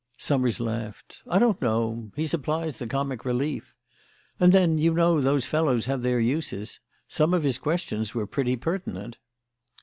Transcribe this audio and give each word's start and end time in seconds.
Summers 0.17 0.59
laughed. 0.59 1.21
"I 1.27 1.37
don't 1.37 1.61
know. 1.61 2.09
He 2.15 2.25
supplies 2.25 2.77
the 2.77 2.87
comic 2.87 3.23
relief. 3.23 3.75
And 4.39 4.51
then, 4.51 4.79
you 4.79 4.95
know, 4.95 5.21
those 5.21 5.45
fellows 5.45 5.85
have 5.85 6.01
their 6.01 6.19
uses. 6.19 6.79
Some 7.07 7.35
of 7.35 7.43
his 7.43 7.59
questions 7.59 8.15
were 8.15 8.25
pretty 8.25 8.55
pertinent." 8.55 9.17